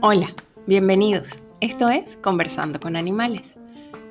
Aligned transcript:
Hola, 0.00 0.32
bienvenidos. 0.68 1.26
Esto 1.60 1.88
es 1.88 2.16
Conversando 2.18 2.78
con 2.78 2.94
Animales. 2.94 3.56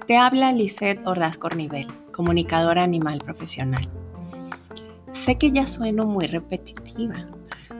Te 0.05 0.17
habla 0.17 0.51
Lisette 0.51 0.99
Ordaz 1.05 1.37
Cornivel, 1.37 1.87
comunicadora 2.11 2.83
animal 2.83 3.19
profesional. 3.19 3.87
Sé 5.13 5.37
que 5.37 5.51
ya 5.51 5.65
sueno 5.65 6.05
muy 6.05 6.27
repetitiva, 6.27 7.25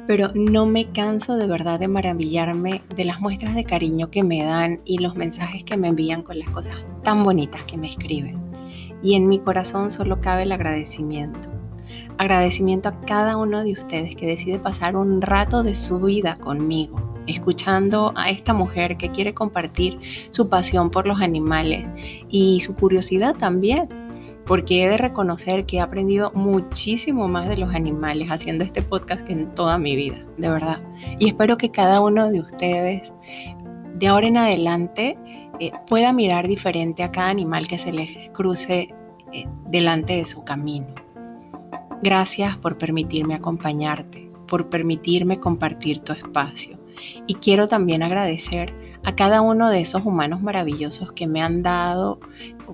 pero 0.07 0.31
no 0.33 0.65
me 0.65 0.89
canso 0.91 1.35
de 1.35 1.47
verdad 1.47 1.81
de 1.81 1.89
maravillarme 1.89 2.81
de 2.95 3.03
las 3.03 3.19
muestras 3.19 3.55
de 3.55 3.65
cariño 3.65 4.09
que 4.09 4.23
me 4.23 4.41
dan 4.41 4.79
y 4.85 4.99
los 4.99 5.15
mensajes 5.15 5.65
que 5.65 5.75
me 5.75 5.89
envían 5.89 6.23
con 6.23 6.39
las 6.39 6.49
cosas 6.51 6.77
tan 7.03 7.25
bonitas 7.25 7.63
que 7.63 7.77
me 7.77 7.89
escriben. 7.89 8.41
Y 9.01 9.15
en 9.15 9.27
mi 9.27 9.39
corazón 9.39 9.91
solo 9.91 10.21
cabe 10.21 10.43
el 10.43 10.53
agradecimiento. 10.53 11.52
Agradecimiento 12.17 12.89
a 12.89 12.99
cada 13.01 13.37
uno 13.37 13.63
de 13.63 13.73
ustedes 13.73 14.15
que 14.15 14.27
decide 14.27 14.59
pasar 14.59 14.95
un 14.95 15.21
rato 15.21 15.63
de 15.63 15.75
su 15.75 15.99
vida 15.99 16.35
conmigo 16.35 17.13
escuchando 17.27 18.13
a 18.15 18.29
esta 18.29 18.53
mujer 18.53 18.97
que 18.97 19.11
quiere 19.11 19.33
compartir 19.33 19.99
su 20.29 20.49
pasión 20.49 20.89
por 20.89 21.07
los 21.07 21.21
animales 21.21 21.85
y 22.29 22.59
su 22.61 22.75
curiosidad 22.75 23.35
también, 23.35 23.87
porque 24.45 24.83
he 24.83 24.89
de 24.89 24.97
reconocer 24.97 25.65
que 25.65 25.77
he 25.77 25.81
aprendido 25.81 26.31
muchísimo 26.33 27.27
más 27.27 27.47
de 27.47 27.57
los 27.57 27.73
animales 27.73 28.29
haciendo 28.29 28.63
este 28.63 28.81
podcast 28.81 29.25
que 29.25 29.33
en 29.33 29.53
toda 29.55 29.77
mi 29.77 29.95
vida, 29.95 30.17
de 30.37 30.49
verdad. 30.49 30.81
Y 31.19 31.27
espero 31.27 31.57
que 31.57 31.71
cada 31.71 32.01
uno 32.01 32.29
de 32.29 32.41
ustedes 32.41 33.13
de 33.95 34.07
ahora 34.07 34.27
en 34.27 34.37
adelante 34.37 35.17
eh, 35.59 35.71
pueda 35.87 36.11
mirar 36.11 36.47
diferente 36.47 37.03
a 37.03 37.11
cada 37.11 37.29
animal 37.29 37.67
que 37.67 37.77
se 37.77 37.93
les 37.93 38.29
cruce 38.31 38.93
eh, 39.31 39.47
delante 39.67 40.17
de 40.17 40.25
su 40.25 40.43
camino. 40.43 41.02
Gracias 42.03 42.57
por 42.57 42.77
permitirme 42.77 43.33
acompañarte, 43.33 44.29
por 44.49 44.69
permitirme 44.69 45.39
compartir 45.39 45.99
tu 45.99 46.11
espacio. 46.11 46.77
Y 47.27 47.35
quiero 47.35 47.69
también 47.69 48.03
agradecer 48.03 48.73
a 49.05 49.15
cada 49.15 49.39
uno 49.39 49.69
de 49.69 49.79
esos 49.79 50.03
humanos 50.03 50.41
maravillosos 50.41 51.13
que 51.13 51.27
me 51.27 51.41
han 51.41 51.63
dado, 51.63 52.19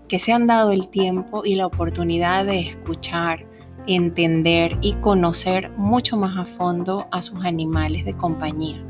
que 0.07 0.17
se 0.17 0.33
han 0.33 0.47
dado 0.47 0.71
el 0.71 0.89
tiempo 0.89 1.43
y 1.45 1.53
la 1.53 1.67
oportunidad 1.67 2.43
de 2.43 2.59
escuchar, 2.69 3.45
entender 3.85 4.79
y 4.81 4.93
conocer 4.93 5.69
mucho 5.77 6.17
más 6.17 6.35
a 6.35 6.45
fondo 6.45 7.05
a 7.11 7.21
sus 7.21 7.45
animales 7.45 8.05
de 8.05 8.17
compañía 8.17 8.83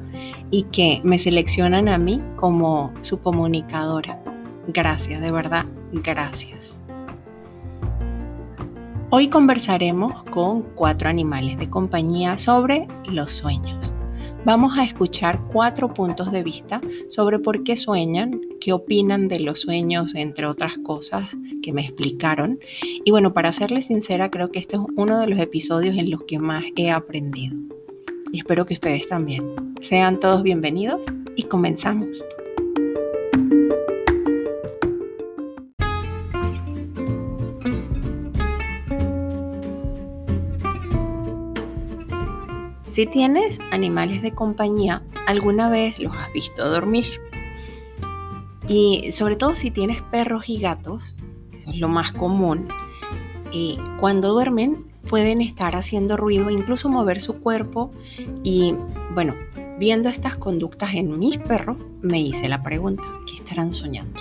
y 0.51 0.63
que 0.71 1.01
me 1.03 1.19
seleccionan 1.19 1.89
a 1.89 1.97
mí 1.97 2.23
como 2.37 2.93
su 3.01 3.21
comunicadora. 3.21 4.23
Gracias, 4.69 5.19
de 5.19 5.33
verdad, 5.33 5.65
gracias. 5.91 6.78
Hoy 9.11 9.27
conversaremos 9.27 10.23
con 10.25 10.61
cuatro 10.75 11.09
animales 11.09 11.57
de 11.57 11.67
compañía 11.67 12.37
sobre 12.37 12.87
los 13.05 13.31
sueños. 13.31 13.91
Vamos 14.45 14.77
a 14.77 14.83
escuchar 14.83 15.41
cuatro 15.51 15.91
puntos 15.91 16.31
de 16.31 16.43
vista 16.43 16.79
sobre 17.07 17.39
por 17.39 17.63
qué 17.63 17.75
sueñan, 17.75 18.39
qué 18.61 18.71
opinan 18.71 19.27
de 19.27 19.39
los 19.39 19.61
sueños, 19.61 20.13
entre 20.13 20.45
otras 20.45 20.73
cosas 20.83 21.27
que 21.63 21.73
me 21.73 21.85
explicaron. 21.85 22.59
Y 23.03 23.09
bueno, 23.09 23.33
para 23.33 23.51
serles 23.51 23.87
sincera, 23.87 24.29
creo 24.29 24.51
que 24.51 24.59
este 24.59 24.75
es 24.75 24.81
uno 24.95 25.19
de 25.19 25.27
los 25.27 25.39
episodios 25.39 25.97
en 25.97 26.11
los 26.11 26.21
que 26.25 26.37
más 26.37 26.63
he 26.75 26.91
aprendido. 26.91 27.57
Y 28.31 28.37
espero 28.37 28.63
que 28.63 28.75
ustedes 28.75 29.07
también. 29.07 29.55
Sean 29.81 30.19
todos 30.19 30.43
bienvenidos 30.43 31.01
y 31.35 31.43
comenzamos. 31.43 32.23
Si 42.89 43.05
tienes 43.05 43.59
animales 43.71 44.23
de 44.23 44.33
compañía, 44.33 45.03
alguna 45.27 45.69
vez 45.69 45.99
los 45.99 46.11
has 46.15 46.33
visto 46.33 46.67
dormir. 46.67 47.05
Y 48.67 49.11
sobre 49.11 49.35
todo 49.35 49.53
si 49.53 49.69
tienes 49.69 50.01
perros 50.01 50.49
y 50.49 50.59
gatos, 50.59 51.15
eso 51.53 51.69
es 51.69 51.77
lo 51.77 51.87
más 51.87 52.11
común, 52.11 52.67
eh, 53.53 53.77
cuando 53.99 54.33
duermen 54.33 54.87
pueden 55.07 55.41
estar 55.41 55.75
haciendo 55.75 56.17
ruido, 56.17 56.49
incluso 56.49 56.89
mover 56.89 57.21
su 57.21 57.39
cuerpo. 57.39 57.91
Y 58.43 58.73
bueno, 59.13 59.35
viendo 59.77 60.09
estas 60.09 60.35
conductas 60.35 60.95
en 60.95 61.19
mis 61.19 61.37
perros, 61.37 61.77
me 62.01 62.19
hice 62.19 62.49
la 62.49 62.63
pregunta, 62.63 63.03
¿qué 63.27 63.35
estarán 63.35 63.71
soñando? 63.71 64.19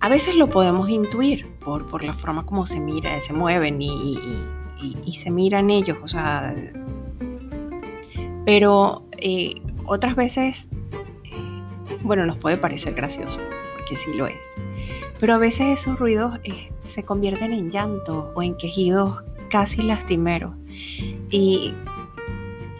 A 0.00 0.10
veces 0.10 0.36
lo 0.36 0.50
podemos 0.50 0.90
intuir 0.90 1.48
por, 1.64 1.86
por 1.86 2.04
la 2.04 2.12
forma 2.12 2.44
como 2.44 2.66
se 2.66 2.80
mira, 2.80 3.18
se 3.22 3.32
mueven 3.32 3.80
y 3.80 3.88
y, 3.88 4.18
se 5.12 5.30
miran 5.30 5.70
ellos, 5.70 5.96
o 6.02 6.08
sea, 6.08 6.54
pero 8.44 9.04
eh, 9.18 9.54
otras 9.84 10.16
veces, 10.16 10.68
bueno, 12.02 12.26
nos 12.26 12.38
puede 12.38 12.56
parecer 12.56 12.94
gracioso, 12.94 13.40
porque 13.76 13.96
sí 13.96 14.12
lo 14.14 14.26
es, 14.26 14.36
pero 15.18 15.34
a 15.34 15.38
veces 15.38 15.80
esos 15.80 15.98
ruidos 15.98 16.38
eh, 16.44 16.70
se 16.82 17.02
convierten 17.02 17.52
en 17.52 17.70
llanto 17.70 18.32
o 18.34 18.42
en 18.42 18.56
quejidos 18.56 19.22
casi 19.50 19.82
lastimeros. 19.82 20.54
Y 21.30 21.74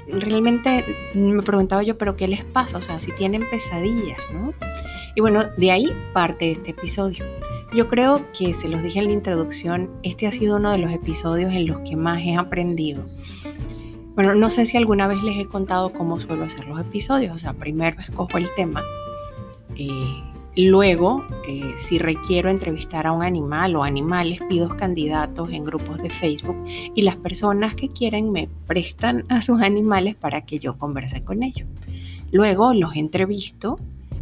realmente 0.08 0.84
me 1.14 1.42
preguntaba 1.42 1.82
yo, 1.82 1.96
pero 1.96 2.16
¿qué 2.16 2.28
les 2.28 2.44
pasa? 2.44 2.78
O 2.78 2.82
sea, 2.82 2.98
si 2.98 3.12
tienen 3.12 3.48
pesadillas, 3.50 4.18
¿no? 4.32 4.52
Y 5.14 5.20
bueno, 5.20 5.44
de 5.56 5.70
ahí 5.70 5.86
parte 6.12 6.50
este 6.50 6.72
episodio. 6.72 7.24
Yo 7.72 7.88
creo 7.88 8.24
que, 8.32 8.54
se 8.54 8.68
los 8.68 8.82
dije 8.82 9.00
en 9.00 9.06
la 9.06 9.12
introducción, 9.12 9.90
este 10.02 10.26
ha 10.26 10.32
sido 10.32 10.56
uno 10.56 10.70
de 10.70 10.78
los 10.78 10.92
episodios 10.92 11.52
en 11.52 11.66
los 11.66 11.80
que 11.80 11.96
más 11.96 12.22
he 12.22 12.36
aprendido. 12.36 13.04
Bueno, 14.14 14.34
no 14.34 14.50
sé 14.50 14.64
si 14.64 14.76
alguna 14.76 15.08
vez 15.08 15.22
les 15.22 15.36
he 15.36 15.46
contado 15.46 15.92
cómo 15.92 16.18
suelo 16.18 16.44
hacer 16.44 16.66
los 16.66 16.80
episodios. 16.80 17.34
O 17.34 17.38
sea, 17.38 17.52
primero 17.52 18.00
escojo 18.00 18.38
el 18.38 18.48
tema. 18.54 18.82
Eh, 19.76 20.22
luego, 20.56 21.26
eh, 21.46 21.74
si 21.76 21.98
requiero 21.98 22.48
entrevistar 22.48 23.06
a 23.06 23.12
un 23.12 23.22
animal 23.22 23.76
o 23.76 23.82
animales, 23.82 24.40
pido 24.48 24.74
candidatos 24.74 25.52
en 25.52 25.66
grupos 25.66 25.98
de 25.98 26.08
Facebook 26.08 26.56
y 26.66 27.02
las 27.02 27.16
personas 27.16 27.74
que 27.74 27.90
quieren 27.90 28.32
me 28.32 28.48
prestan 28.66 29.24
a 29.28 29.42
sus 29.42 29.60
animales 29.60 30.14
para 30.14 30.46
que 30.46 30.58
yo 30.58 30.78
converse 30.78 31.22
con 31.22 31.42
ellos. 31.42 31.68
Luego 32.32 32.72
los 32.72 32.96
entrevisto, 32.96 33.78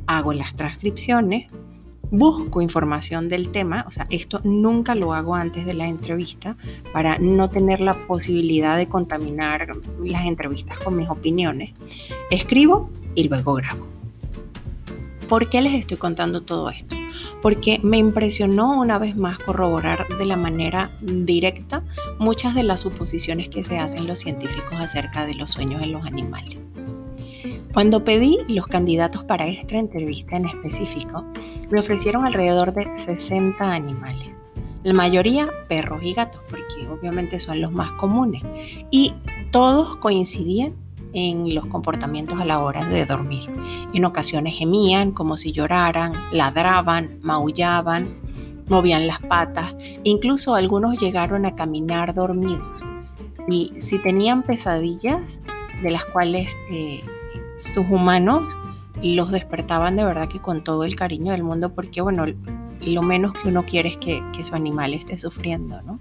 hago 0.06 0.32
las 0.32 0.56
transcripciones, 0.56 1.53
busco 2.10 2.60
información 2.60 3.28
del 3.28 3.50
tema, 3.50 3.84
o 3.88 3.92
sea, 3.92 4.06
esto 4.10 4.41
nunca 4.44 4.94
lo 4.94 5.12
hago 5.12 5.34
antes 5.34 5.66
de 5.66 5.75
la 5.75 5.87
entrevista 5.87 6.56
para 6.92 7.19
no 7.19 7.50
tener 7.50 7.81
la 7.81 7.94
posibilidad 7.94 8.76
de 8.76 8.87
contaminar 8.87 9.69
las 10.03 10.25
entrevistas 10.25 10.78
con 10.78 10.97
mis 10.97 11.09
opiniones. 11.09 11.72
Escribo 12.31 12.91
y 13.14 13.28
luego 13.28 13.54
grabo. 13.54 13.87
¿Por 15.28 15.48
qué 15.48 15.62
les 15.62 15.75
estoy 15.75 15.97
contando 15.97 16.43
todo 16.43 16.69
esto? 16.70 16.97
Porque 17.41 17.81
me 17.82 17.97
impresionó 17.97 18.78
una 18.78 18.98
vez 18.98 19.16
más 19.16 19.38
corroborar 19.38 20.06
de 20.19 20.26
la 20.26 20.37
manera 20.37 20.91
directa 21.00 21.82
muchas 22.19 22.54
de 22.54 22.62
las 22.62 22.81
suposiciones 22.81 23.48
que 23.48 23.64
se 23.64 23.78
hacen 23.78 24.06
los 24.06 24.19
científicos 24.19 24.75
acerca 24.78 25.25
de 25.26 25.34
los 25.34 25.50
sueños 25.50 25.82
en 25.82 25.93
los 25.93 26.04
animales. 26.04 26.59
Cuando 27.74 28.04
pedí 28.04 28.38
los 28.46 28.68
candidatos 28.68 29.24
para 29.24 29.48
esta 29.48 29.76
entrevista 29.76 30.36
en 30.36 30.46
específico, 30.46 31.24
me 31.70 31.80
ofrecieron 31.80 32.24
alrededor 32.24 32.72
de 32.72 32.88
60 32.94 33.64
animales. 33.64 34.30
La 34.84 34.92
mayoría 34.92 35.48
perros 35.66 36.00
y 36.04 36.12
gatos, 36.12 36.40
porque 36.48 36.88
obviamente 36.88 37.40
son 37.40 37.60
los 37.60 37.72
más 37.72 37.90
comunes. 37.92 38.44
Y 38.92 39.12
todos 39.50 39.96
coincidían 39.96 40.74
en 41.14 41.52
los 41.52 41.66
comportamientos 41.66 42.40
a 42.40 42.44
la 42.44 42.60
hora 42.60 42.84
de 42.84 43.06
dormir. 43.06 43.50
En 43.92 44.04
ocasiones 44.04 44.56
gemían 44.56 45.10
como 45.10 45.36
si 45.36 45.50
lloraran, 45.50 46.12
ladraban, 46.30 47.18
maullaban, 47.22 48.08
movían 48.68 49.08
las 49.08 49.18
patas, 49.18 49.74
incluso 50.04 50.54
algunos 50.54 51.00
llegaron 51.00 51.44
a 51.44 51.56
caminar 51.56 52.14
dormidos. 52.14 52.62
Y 53.48 53.72
si 53.81 53.99
tenían 53.99 54.44
pesadillas, 54.44 55.40
de 55.82 55.90
las 55.90 56.04
cuales 56.04 56.56
eh, 56.70 57.02
sus 57.58 57.88
humanos 57.88 58.42
los 59.02 59.30
despertaban 59.30 59.96
de 59.96 60.04
verdad 60.04 60.28
que 60.28 60.40
con 60.40 60.64
todo 60.64 60.84
el 60.84 60.96
cariño 60.96 61.32
del 61.32 61.42
mundo, 61.42 61.74
porque 61.74 62.00
bueno, 62.00 62.24
lo 62.80 63.02
menos 63.02 63.32
que 63.32 63.48
uno 63.48 63.64
quiere 63.64 63.90
es 63.90 63.96
que, 63.98 64.22
su 64.42 64.54
animal 64.54 64.94
esté 64.94 65.16
sufriendo, 65.18 65.80
¿no? 65.82 65.98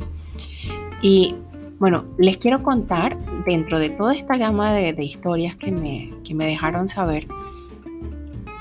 Y 1.01 1.35
bueno, 1.79 2.05
les 2.17 2.37
quiero 2.37 2.63
contar, 2.63 3.17
dentro 3.45 3.79
de 3.79 3.89
toda 3.89 4.13
esta 4.13 4.37
gama 4.37 4.73
de, 4.73 4.95
historias 5.03 5.55
que 5.57 5.71
me, 5.71 6.11
que 6.23 6.33
me 6.33 6.45
dejaron 6.45 6.87
saber, 6.87 7.27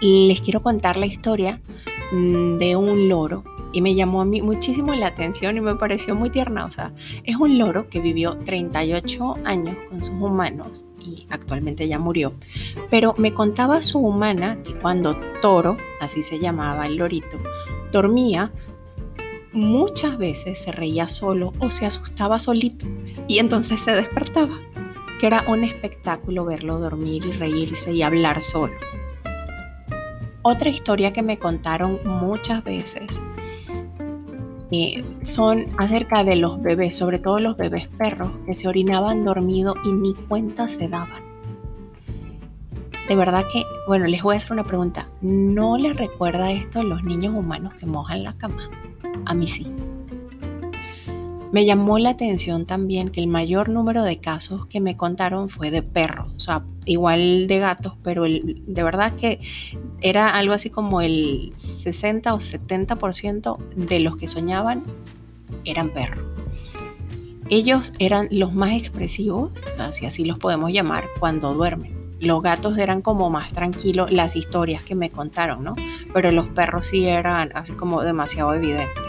les 0.00 0.40
quiero 0.40 0.60
contar 0.60 0.96
la 0.96 1.06
historia 1.06 1.60
mm, 2.12 2.58
de 2.58 2.74
un 2.74 3.08
loro 3.08 3.44
y 3.72 3.80
me 3.80 3.94
llamó 3.94 4.20
a 4.20 4.24
mí 4.24 4.42
muchísimo 4.42 4.94
la 4.94 5.08
atención 5.08 5.56
y 5.56 5.60
me 5.60 5.74
pareció 5.74 6.14
muy 6.14 6.30
tierna. 6.30 6.66
O 6.66 6.70
sea, 6.70 6.92
es 7.24 7.36
un 7.36 7.58
loro 7.58 7.88
que 7.88 8.00
vivió 8.00 8.36
38 8.38 9.36
años 9.44 9.76
con 9.88 10.02
sus 10.02 10.14
humanos 10.14 10.84
y 11.00 11.26
actualmente 11.30 11.88
ya 11.88 11.98
murió. 11.98 12.34
Pero 12.90 13.14
me 13.16 13.32
contaba 13.32 13.82
su 13.82 13.98
humana 13.98 14.58
que 14.62 14.74
cuando 14.74 15.16
Toro, 15.40 15.76
así 16.00 16.22
se 16.22 16.38
llamaba 16.38 16.86
el 16.86 16.96
lorito, 16.96 17.38
dormía, 17.90 18.52
muchas 19.52 20.18
veces 20.18 20.58
se 20.58 20.72
reía 20.72 21.08
solo 21.08 21.52
o 21.58 21.70
se 21.70 21.86
asustaba 21.86 22.38
solito. 22.38 22.86
y 23.28 23.38
entonces 23.38 23.80
se 23.80 23.92
despertaba, 23.92 24.58
que 25.20 25.26
era 25.26 25.44
un 25.48 25.64
espectáculo 25.64 26.44
verlo 26.44 26.78
dormir 26.78 27.25
y 27.25 27.32
reírse 27.32 27.92
y 27.92 28.02
hablar 28.02 28.40
solo. 28.40 28.75
Otra 30.42 30.70
historia 30.70 31.12
que 31.12 31.22
me 31.22 31.38
contaron 31.38 32.00
muchas 32.04 32.64
veces 32.64 33.06
son 35.20 35.66
acerca 35.78 36.24
de 36.24 36.36
los 36.36 36.62
bebés, 36.62 36.96
sobre 36.96 37.19
todo 37.19 37.40
los 37.40 37.56
bebés 37.56 37.88
perros, 37.88 38.30
que 38.46 38.54
se 38.54 38.69
orinaban 38.69 39.24
dormido 39.24 39.74
y 39.84 39.92
ni 39.92 40.14
cuenta 40.14 40.69
se 40.69 40.88
daban. 40.88 41.22
De 43.08 43.16
verdad 43.16 43.44
que, 43.52 43.64
bueno, 43.86 44.06
les 44.06 44.22
voy 44.22 44.34
a 44.34 44.36
hacer 44.36 44.52
una 44.52 44.64
pregunta. 44.64 45.08
¿No 45.20 45.76
les 45.76 45.96
recuerda 45.96 46.52
esto 46.52 46.80
a 46.80 46.84
los 46.84 47.02
niños 47.02 47.34
humanos 47.34 47.74
que 47.74 47.86
mojan 47.86 48.22
la 48.22 48.32
cama? 48.34 48.70
A 49.26 49.34
mí 49.34 49.48
sí. 49.48 49.66
Me 51.52 51.66
llamó 51.66 51.98
la 51.98 52.10
atención 52.10 52.64
también 52.64 53.10
que 53.10 53.20
el 53.20 53.26
mayor 53.26 53.68
número 53.68 54.04
de 54.04 54.20
casos 54.20 54.64
que 54.66 54.80
me 54.80 54.96
contaron 54.96 55.50
fue 55.50 55.70
de 55.70 55.82
perros, 55.82 56.32
o 56.34 56.40
sea, 56.40 56.64
igual 56.86 57.46
de 57.46 57.58
gatos, 57.58 57.92
pero 58.02 58.22
de 58.25 58.82
verdad 58.82 59.14
que 59.16 59.38
era 60.02 60.28
algo 60.31 60.52
así 60.52 60.70
como 60.70 61.00
el 61.00 61.52
60 61.56 62.34
o 62.34 62.38
70% 62.38 63.58
de 63.76 64.00
los 64.00 64.16
que 64.16 64.28
soñaban 64.28 64.82
eran 65.64 65.90
perros. 65.90 66.25
Ellos 67.49 67.93
eran 67.99 68.28
los 68.31 68.54
más 68.54 68.72
expresivos, 68.72 69.52
si 69.93 70.06
así 70.06 70.25
los 70.25 70.38
podemos 70.38 70.72
llamar, 70.72 71.04
cuando 71.20 71.54
duermen. 71.54 72.02
Los 72.19 72.40
gatos 72.43 72.78
eran 72.78 73.02
como 73.02 73.31
más 73.31 73.52
tranquilos, 73.52 74.10
las 74.10 74.37
historias 74.37 74.82
que 74.84 74.94
me 74.94 75.10
contaron, 75.10 75.64
¿no? 75.64 75.75
Pero 76.14 76.31
los 76.31 76.46
perros 76.49 76.87
sí 76.87 77.06
eran 77.06 77.50
así 77.54 77.72
como 77.72 78.02
demasiado 78.02 78.54
evidentes. 78.54 79.02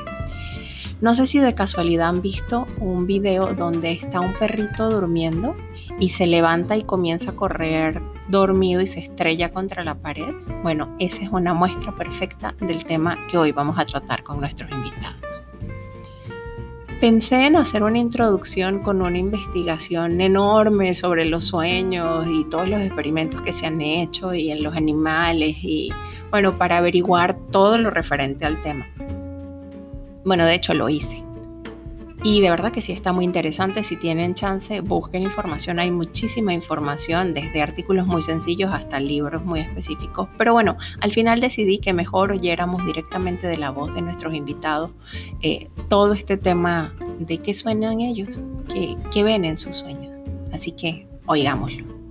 No 1.00 1.14
sé 1.14 1.28
si 1.28 1.40
de 1.40 1.54
casualidad 1.54 2.10
han 2.10 2.22
visto 2.22 2.66
un 2.80 3.06
video 3.06 3.54
donde 3.54 3.92
está 3.92 4.20
un 4.20 4.34
perrito 4.34 4.90
durmiendo 4.90 5.56
y 6.00 6.10
se 6.10 6.26
levanta 6.26 6.76
y 6.76 6.84
comienza 6.84 7.32
a 7.32 7.36
correr 7.36 8.02
dormido 8.28 8.82
y 8.82 8.88
se 8.88 9.02
estrella 9.02 9.52
contra 9.52 9.84
la 9.84 9.96
pared. 9.96 10.34
Bueno, 10.62 10.96
esa 11.00 11.24
es 11.24 11.30
una 11.30 11.54
muestra 11.54 11.94
perfecta 11.94 12.56
del 12.60 12.86
tema 12.86 13.18
que 13.30 13.38
hoy 13.38 13.52
vamos 13.52 13.78
a 13.78 13.86
tratar 13.86 14.24
con 14.24 14.40
nuestros 14.40 14.72
invitados. 14.72 15.18
Pensé 17.00 17.48
en 17.48 17.58
hacer 17.58 17.84
una 17.84 17.98
introducción 17.98 18.80
con 18.80 19.02
una 19.02 19.18
investigación 19.18 20.22
enorme 20.22 20.94
sobre 20.94 21.26
los 21.26 21.44
sueños 21.44 22.26
y 22.30 22.46
todos 22.46 22.70
los 22.70 22.80
experimentos 22.80 23.42
que 23.42 23.52
se 23.52 23.66
han 23.66 23.82
hecho 23.82 24.34
y 24.34 24.52
en 24.52 24.64
los 24.64 24.74
animales 24.74 25.58
y 25.62 25.92
bueno, 26.32 26.58
para 26.58 26.78
averiguar 26.78 27.36
todo 27.52 27.78
lo 27.78 27.90
referente 27.90 28.46
al 28.46 28.62
tema. 28.64 28.88
Bueno, 30.24 30.46
de 30.46 30.56
hecho 30.56 30.74
lo 30.74 30.88
hice. 30.88 31.24
Y 32.24 32.40
de 32.40 32.50
verdad 32.50 32.72
que 32.72 32.82
sí 32.82 32.94
está 32.94 33.12
muy 33.12 33.26
interesante. 33.26 33.84
Si 33.84 33.98
tienen 33.98 34.34
chance, 34.34 34.80
busquen 34.80 35.24
información. 35.24 35.80
Hay 35.80 35.92
muchísima 35.92 36.54
información, 36.54 37.34
desde 37.34 37.62
artículos 37.62 38.08
muy 38.08 38.22
sencillos 38.22 38.72
hasta 38.72 39.00
libros 39.02 39.44
muy 39.44 39.60
específicos. 39.60 40.30
Pero 40.38 40.54
bueno, 40.54 40.78
al 41.02 41.12
final 41.12 41.42
decidí 41.42 41.80
que 41.80 41.92
mejor 41.92 42.32
oyéramos 42.32 42.86
directamente 42.86 43.46
de 43.48 43.58
la 43.58 43.72
voz 43.72 43.94
de 43.94 44.02
nuestros 44.02 44.34
invitados 44.34 44.92
eh, 45.42 45.70
todo 45.90 46.14
este 46.14 46.38
tema 46.38 46.94
de 47.20 47.40
qué 47.40 47.54
suenan 47.54 48.00
ellos, 48.00 48.30
qué, 48.74 48.96
qué 49.12 49.24
ven 49.24 49.44
en 49.44 49.58
sus 49.58 49.76
sueños. 49.78 50.14
Así 50.54 50.72
que 50.72 51.06
oigámoslo. 51.26 52.03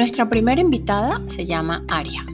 Nuestra 0.00 0.30
primera 0.30 0.58
invitada 0.58 1.20
se 1.26 1.44
llama 1.44 1.84
Aria. 1.90 2.24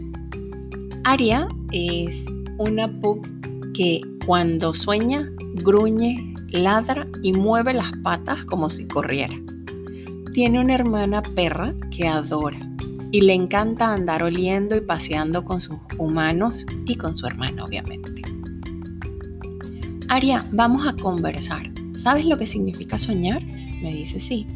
Aria 1.02 1.48
es 1.72 2.24
una 2.58 2.86
pug 3.00 3.26
que 3.74 4.00
cuando 4.24 4.72
sueña, 4.72 5.28
gruñe, 5.64 6.32
ladra 6.50 7.08
y 7.24 7.32
mueve 7.32 7.74
las 7.74 7.90
patas 8.04 8.44
como 8.44 8.70
si 8.70 8.86
corriera. 8.86 9.34
Tiene 10.32 10.60
una 10.60 10.74
hermana 10.74 11.22
perra 11.22 11.74
que 11.90 12.06
adora 12.06 12.60
y 13.10 13.22
le 13.22 13.34
encanta 13.34 13.92
andar 13.92 14.22
oliendo 14.22 14.76
y 14.76 14.82
paseando 14.82 15.44
con 15.44 15.60
sus 15.60 15.76
humanos 15.98 16.54
y 16.84 16.94
con 16.94 17.16
su 17.16 17.26
hermana, 17.26 17.64
obviamente. 17.64 18.22
Aria, 20.06 20.46
vamos 20.52 20.86
a 20.86 20.92
conversar. 20.92 21.68
¿Sabes 21.96 22.26
lo 22.26 22.38
que 22.38 22.46
significa 22.46 22.96
soñar? 22.96 23.44
Me 23.44 23.92
dice 23.92 24.20
sí. 24.20 24.46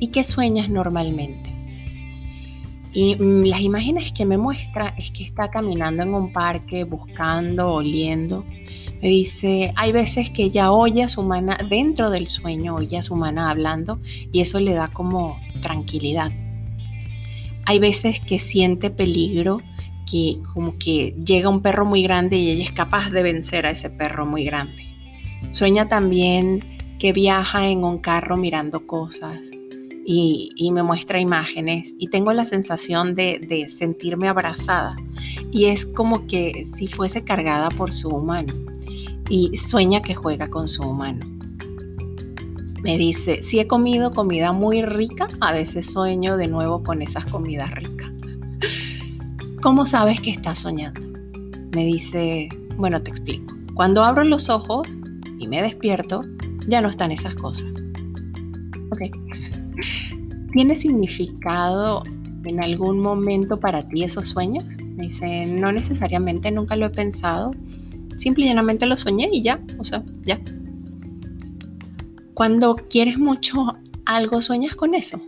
¿Y 0.00 0.08
qué 0.08 0.24
sueñas 0.24 0.70
normalmente? 0.70 1.51
Y 2.92 3.16
mm, 3.16 3.44
las 3.44 3.60
imágenes 3.60 4.12
que 4.12 4.24
me 4.24 4.36
muestra 4.36 4.94
es 4.98 5.10
que 5.10 5.24
está 5.24 5.50
caminando 5.50 6.02
en 6.02 6.14
un 6.14 6.32
parque, 6.32 6.84
buscando, 6.84 7.72
oliendo. 7.72 8.44
Me 9.00 9.08
dice, 9.08 9.72
hay 9.76 9.92
veces 9.92 10.30
que 10.30 10.44
ella 10.44 10.70
oye 10.70 11.02
a 11.02 11.08
su 11.08 11.22
humana 11.22 11.58
dentro 11.68 12.10
del 12.10 12.28
sueño, 12.28 12.76
oye 12.76 12.98
a 12.98 13.02
su 13.02 13.14
humana 13.14 13.50
hablando 13.50 14.00
y 14.32 14.40
eso 14.40 14.60
le 14.60 14.74
da 14.74 14.88
como 14.88 15.40
tranquilidad. 15.60 16.30
Hay 17.64 17.78
veces 17.78 18.20
que 18.20 18.38
siente 18.38 18.90
peligro, 18.90 19.58
que 20.10 20.38
como 20.52 20.78
que 20.78 21.14
llega 21.24 21.48
un 21.48 21.62
perro 21.62 21.84
muy 21.84 22.02
grande 22.02 22.36
y 22.36 22.50
ella 22.50 22.64
es 22.64 22.72
capaz 22.72 23.10
de 23.10 23.22
vencer 23.22 23.66
a 23.66 23.70
ese 23.70 23.88
perro 23.88 24.26
muy 24.26 24.44
grande. 24.44 24.86
Sueña 25.52 25.88
también 25.88 26.78
que 26.98 27.12
viaja 27.12 27.68
en 27.68 27.82
un 27.82 27.98
carro 27.98 28.36
mirando 28.36 28.86
cosas, 28.86 29.38
y, 30.04 30.70
me 30.72 30.82
muestra 30.82 31.20
imágenes 31.20 31.92
y 31.98 32.08
tengo 32.08 32.32
la 32.32 32.44
sensación 32.44 33.14
de, 33.14 33.66
sentirme 33.68 34.28
abrazada 34.28 34.96
y 35.50 35.66
es 35.66 35.86
como 35.86 36.26
que 36.26 36.66
si 36.76 36.88
fuese 36.88 37.24
cargada 37.24 37.68
por 37.70 37.92
su 37.92 38.08
humano 38.08 38.52
y 39.28 39.56
sueña 39.56 40.02
que 40.02 40.14
juega 40.14 40.48
con 40.48 40.68
su 40.68 40.82
humano. 40.82 41.24
Me 42.82 42.98
dice, 42.98 43.42
si 43.42 43.60
he 43.60 43.68
comido 43.68 44.10
comida 44.10 44.50
muy 44.50 44.82
rica, 44.82 45.28
a 45.40 45.52
veces 45.52 45.92
sueño 45.92 46.36
de 46.36 46.48
nuevo 46.48 46.82
con 46.82 47.00
esas 47.00 47.24
comidas 47.26 47.70
ricas. 47.70 48.10
¿Cómo 49.62 49.86
sabes 49.86 50.20
que 50.20 50.30
estás 50.30 50.58
soñando? 50.58 51.00
Me 51.72 51.84
dice, 51.84 52.48
bueno, 52.76 53.00
te 53.00 53.10
explico. 53.10 53.54
Cuando 53.74 54.02
abro 54.02 54.24
los 54.24 54.48
ojos 54.48 54.88
y 55.38 55.46
me 55.46 55.62
despierto, 55.62 56.22
ya 56.66 56.80
no 56.80 56.88
están 56.88 57.12
esas 57.12 57.36
cosas. 57.36 57.72
Ok. 58.90 59.02
¿Tiene 60.52 60.78
significado 60.78 62.02
en 62.44 62.62
algún 62.62 63.00
momento 63.00 63.58
para 63.58 63.88
ti 63.88 64.04
esos 64.04 64.28
sueños? 64.28 64.64
Me 64.96 65.08
dice, 65.08 65.46
no 65.46 65.72
necesariamente, 65.72 66.50
nunca 66.50 66.76
lo 66.76 66.86
he 66.86 66.90
pensado. 66.90 67.52
Simple 68.18 68.44
y 68.44 68.48
llanamente 68.48 68.86
lo 68.86 68.96
soñé 68.96 69.30
y 69.32 69.42
ya, 69.42 69.60
o 69.78 69.84
sea, 69.84 70.04
ya. 70.24 70.38
Cuando 72.34 72.76
quieres 72.76 73.18
mucho 73.18 73.76
algo, 74.04 74.42
sueñas 74.42 74.74
con 74.74 74.94
eso. 74.94 75.20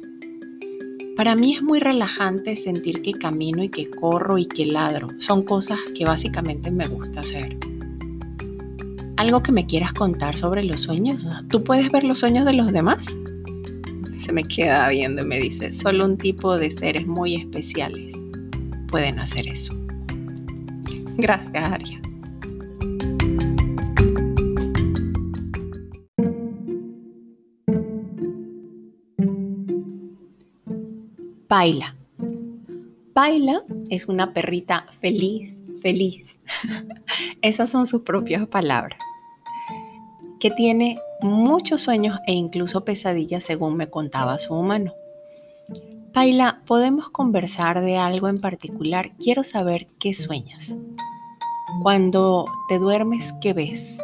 Para 1.16 1.36
mí 1.36 1.54
es 1.54 1.62
muy 1.62 1.78
relajante 1.78 2.56
sentir 2.56 3.00
que 3.02 3.12
camino 3.12 3.62
y 3.62 3.68
que 3.68 3.88
corro 3.88 4.36
y 4.36 4.46
que 4.46 4.66
ladro. 4.66 5.08
Son 5.20 5.44
cosas 5.44 5.78
que 5.96 6.04
básicamente 6.04 6.70
me 6.70 6.88
gusta 6.88 7.20
hacer. 7.20 7.56
¿Algo 9.16 9.42
que 9.42 9.52
me 9.52 9.64
quieras 9.64 9.92
contar 9.92 10.36
sobre 10.36 10.64
los 10.64 10.82
sueños? 10.82 11.24
¿Tú 11.48 11.62
puedes 11.62 11.90
ver 11.92 12.02
los 12.02 12.18
sueños 12.18 12.44
de 12.44 12.54
los 12.54 12.72
demás? 12.72 12.98
Se 14.24 14.32
me 14.32 14.42
queda 14.44 14.88
viendo 14.88 15.22
y 15.22 15.26
me 15.26 15.38
dice, 15.38 15.72
solo 15.72 16.04
un 16.04 16.16
tipo 16.16 16.56
de 16.56 16.70
seres 16.70 17.06
muy 17.06 17.34
especiales 17.34 18.16
pueden 18.88 19.18
hacer 19.18 19.46
eso. 19.48 19.74
Gracias, 21.16 21.52
Aria. 21.54 22.00
Paila. 31.48 31.94
Paila 33.12 33.62
es 33.90 34.06
una 34.06 34.32
perrita 34.32 34.86
feliz, 34.90 35.54
feliz. 35.82 36.38
Esas 37.42 37.70
son 37.70 37.86
sus 37.86 38.02
propias 38.02 38.46
palabras. 38.46 38.98
Que 40.40 40.50
tiene 40.52 40.98
muchos 41.24 41.82
sueños 41.82 42.18
e 42.26 42.32
incluso 42.32 42.84
pesadillas 42.84 43.44
según 43.44 43.76
me 43.76 43.88
contaba 43.88 44.38
su 44.38 44.54
humano. 44.54 44.94
Paila, 46.12 46.62
¿podemos 46.66 47.10
conversar 47.10 47.82
de 47.82 47.96
algo 47.96 48.28
en 48.28 48.40
particular? 48.40 49.10
Quiero 49.18 49.42
saber 49.42 49.86
qué 49.98 50.14
sueñas. 50.14 50.76
Cuando 51.82 52.44
te 52.68 52.78
duermes, 52.78 53.34
¿qué 53.40 53.52
ves? 53.52 53.98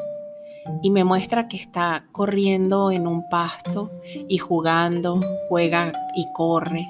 Y 0.83 0.91
me 0.91 1.05
muestra 1.05 1.47
que 1.47 1.57
está 1.57 2.07
corriendo 2.11 2.91
en 2.91 3.07
un 3.07 3.29
pasto 3.29 3.91
y 4.29 4.39
jugando, 4.39 5.21
juega 5.49 5.93
y 6.17 6.27
corre. 6.33 6.89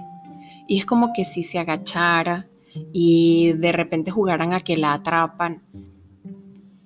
Y 0.66 0.78
es 0.78 0.86
como 0.86 1.12
que 1.12 1.24
si 1.24 1.42
se 1.42 1.58
agachara 1.58 2.46
y 2.92 3.52
de 3.54 3.72
repente 3.72 4.10
jugaran 4.10 4.52
a 4.52 4.60
que 4.60 4.76
la 4.76 4.94
atrapan 4.94 5.62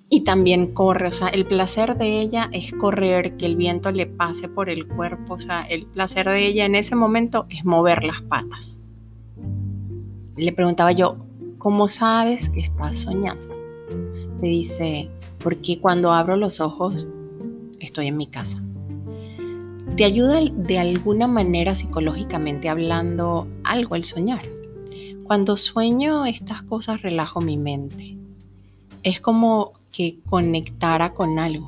y 0.09 0.21
también 0.21 0.73
corre, 0.73 1.07
o 1.07 1.11
sea, 1.11 1.27
el 1.29 1.45
placer 1.45 1.97
de 1.97 2.21
ella 2.21 2.49
es 2.51 2.71
correr, 2.73 3.37
que 3.37 3.45
el 3.45 3.55
viento 3.55 3.91
le 3.91 4.05
pase 4.05 4.47
por 4.47 4.69
el 4.69 4.87
cuerpo, 4.87 5.33
o 5.33 5.39
sea, 5.39 5.63
el 5.63 5.87
placer 5.87 6.29
de 6.29 6.45
ella 6.45 6.65
en 6.65 6.75
ese 6.75 6.95
momento 6.95 7.47
es 7.49 7.65
mover 7.65 8.03
las 8.03 8.21
patas. 8.21 8.81
le 10.37 10.51
preguntaba 10.51 10.91
yo, 10.91 11.17
¿cómo 11.57 11.89
sabes 11.89 12.49
que 12.49 12.59
estás 12.59 12.99
soñando? 12.99 13.55
Me 14.41 14.49
dice, 14.49 15.09
porque 15.39 15.79
cuando 15.79 16.11
abro 16.11 16.35
los 16.35 16.59
ojos 16.59 17.07
estoy 17.79 18.07
en 18.07 18.17
mi 18.17 18.27
casa. 18.27 18.61
¿Te 19.95 20.03
ayuda 20.03 20.41
de 20.41 20.77
alguna 20.77 21.25
manera 21.25 21.73
psicológicamente 21.73 22.67
hablando 22.67 23.47
algo 23.63 23.95
el 23.95 24.03
soñar? 24.03 24.41
Cuando 25.23 25.55
sueño 25.55 26.25
estas 26.25 26.63
cosas 26.63 27.01
relajo 27.01 27.39
mi 27.39 27.57
mente. 27.57 28.17
Es 29.03 29.21
como 29.21 29.73
que 29.95 30.19
conectara 30.25 31.13
con 31.13 31.39
algo. 31.39 31.67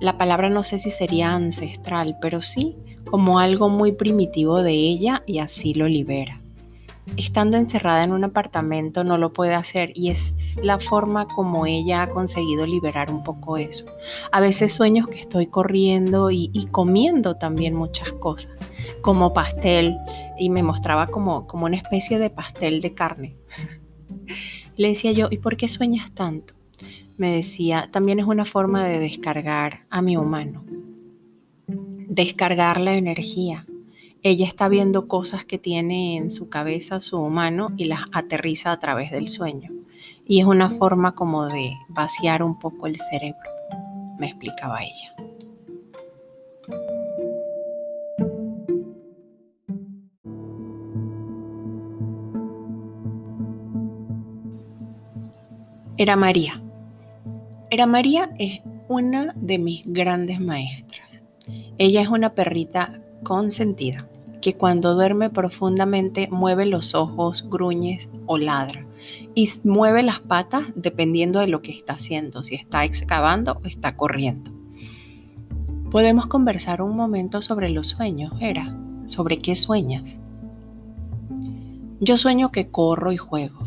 La 0.00 0.18
palabra 0.18 0.50
no 0.50 0.62
sé 0.62 0.78
si 0.78 0.90
sería 0.90 1.34
ancestral, 1.34 2.16
pero 2.20 2.40
sí 2.40 2.76
como 3.10 3.38
algo 3.38 3.68
muy 3.68 3.92
primitivo 3.92 4.62
de 4.62 4.72
ella 4.72 5.22
y 5.26 5.38
así 5.38 5.74
lo 5.74 5.86
libera 5.86 6.42
estando 7.16 7.56
encerrada 7.56 8.04
en 8.04 8.12
un 8.12 8.24
apartamento 8.24 9.04
no 9.04 9.18
lo 9.18 9.32
puede 9.32 9.54
hacer 9.54 9.92
y 9.94 10.10
es 10.10 10.56
la 10.62 10.78
forma 10.78 11.26
como 11.26 11.66
ella 11.66 12.02
ha 12.02 12.08
conseguido 12.08 12.66
liberar 12.66 13.10
un 13.10 13.22
poco 13.22 13.56
eso. 13.56 13.84
A 14.30 14.40
veces 14.40 14.72
sueños 14.72 15.08
que 15.08 15.20
estoy 15.20 15.46
corriendo 15.46 16.30
y, 16.30 16.50
comiendo 16.70 17.36
también 17.36 17.74
muchas 17.74 18.12
cosas, 18.12 18.52
como 19.00 19.32
pastel 19.32 19.96
y 20.38 20.50
me 20.50 20.62
mostraba 20.62 21.08
como, 21.08 21.46
como 21.46 21.66
una 21.66 21.76
especie 21.76 22.18
de 22.18 22.30
pastel 22.30 22.80
de 22.80 22.94
carne. 22.94 23.36
Le 24.76 24.88
decía 24.88 25.12
yo, 25.12 25.28
¿y 25.30 25.38
por 25.38 25.56
qué 25.56 25.68
sueñas 25.68 26.12
tanto? 26.14 26.54
Me 27.16 27.34
decía, 27.34 27.88
también 27.92 28.18
es 28.20 28.26
una 28.26 28.44
forma 28.44 28.86
de 28.86 28.98
descargar 28.98 29.86
a 29.90 30.02
mi 30.02 30.16
humano, 30.16 30.64
descargar 32.08 32.80
la 32.80 32.94
energía 32.94 33.66
ella 34.24 34.46
está 34.46 34.68
viendo 34.68 35.08
cosas 35.08 35.44
que 35.44 35.58
tiene 35.58 36.16
en 36.16 36.30
su 36.30 36.48
cabeza 36.48 37.00
su 37.00 37.18
humano 37.20 37.72
y 37.76 37.86
las 37.86 38.02
aterriza 38.12 38.70
a 38.70 38.78
través 38.78 39.10
del 39.10 39.28
sueño. 39.28 39.72
Y 40.24 40.38
es 40.38 40.46
una 40.46 40.70
forma 40.70 41.16
como 41.16 41.46
de 41.46 41.76
vaciar 41.88 42.44
un 42.44 42.56
poco 42.56 42.86
el 42.86 42.96
cerebro, 42.96 43.50
me 44.18 44.28
explicaba 44.28 44.78
ella. 44.80 45.12
Era 55.96 56.14
María. 56.14 56.61
Era 57.72 57.86
María 57.86 58.28
es 58.38 58.60
una 58.88 59.32
de 59.34 59.56
mis 59.56 59.82
grandes 59.86 60.38
maestras. 60.38 61.08
Ella 61.78 62.02
es 62.02 62.08
una 62.08 62.34
perrita 62.34 63.00
consentida 63.22 64.06
que 64.42 64.52
cuando 64.52 64.92
duerme 64.92 65.30
profundamente 65.30 66.28
mueve 66.30 66.66
los 66.66 66.94
ojos, 66.94 67.48
gruñes 67.48 68.10
o 68.26 68.36
ladra. 68.36 68.84
Y 69.34 69.50
mueve 69.64 70.02
las 70.02 70.20
patas 70.20 70.64
dependiendo 70.74 71.40
de 71.40 71.46
lo 71.46 71.62
que 71.62 71.72
está 71.72 71.94
haciendo, 71.94 72.44
si 72.44 72.56
está 72.56 72.84
excavando 72.84 73.58
o 73.64 73.66
está 73.66 73.96
corriendo. 73.96 74.50
Podemos 75.90 76.26
conversar 76.26 76.82
un 76.82 76.94
momento 76.94 77.40
sobre 77.40 77.70
los 77.70 77.88
sueños, 77.88 78.34
Era. 78.38 78.76
¿Sobre 79.06 79.38
qué 79.38 79.56
sueñas? 79.56 80.20
Yo 82.00 82.18
sueño 82.18 82.52
que 82.52 82.68
corro 82.68 83.12
y 83.12 83.16
juego. 83.16 83.60